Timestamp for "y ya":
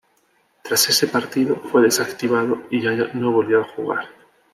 2.71-2.89